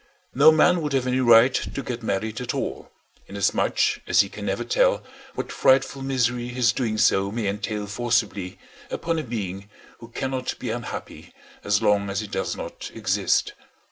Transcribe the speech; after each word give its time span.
No 0.33 0.51
man 0.51 0.81
would 0.81 0.93
have 0.93 1.05
any 1.05 1.19
right 1.19 1.53
to 1.53 1.83
get 1.83 2.01
married 2.01 2.41
at 2.41 2.55
all, 2.55 2.89
inasmuch 3.27 4.01
as 4.07 4.21
he 4.21 4.29
can 4.29 4.47
never 4.47 4.63
tell 4.63 5.03
what 5.35 5.51
frightful 5.51 6.01
misery 6.01 6.47
his 6.47 6.71
doing 6.73 6.97
so 6.97 7.31
may 7.31 7.45
entail 7.47 7.85
forcibly 7.85 8.57
upon 8.89 9.19
a 9.19 9.23
being 9.23 9.69
who 9.99 10.07
cannot 10.07 10.57
be 10.57 10.71
unhappy 10.71 11.35
as 11.63 11.83
long 11.83 12.09
as 12.09 12.19
he 12.19 12.25
does 12.25 12.55
not 12.55 12.89
exist. 12.95 13.53